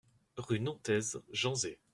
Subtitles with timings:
[0.37, 1.79] Rue Nantaise, Janzé